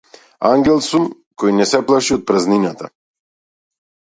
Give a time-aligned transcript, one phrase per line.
[0.51, 1.05] Ангел сум
[1.43, 2.91] кој не се плаши од празнината.